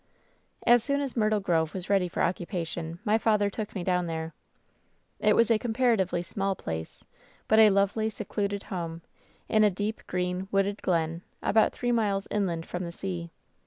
[0.65, 4.33] "As soon as Myrtle Grove was ready for occupation, my father took me down there.
[5.19, 7.05] "It was a comparatively small place,
[7.47, 9.03] but a lovely, secluded home,
[9.47, 13.29] in a deep, green, wooded glen, about three miles inland from the sea.